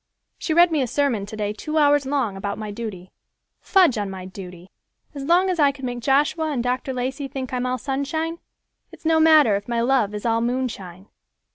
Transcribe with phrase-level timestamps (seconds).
[0.39, 3.11] She read me a sermon today two hours long about my duty.
[3.59, 4.71] Fudge on my duty!
[5.13, 6.91] As long as I can make Joshua and Dr.
[6.91, 8.39] Lacey think I'm all sunshine,
[8.91, 11.05] it's no matter if my love is all moonshine."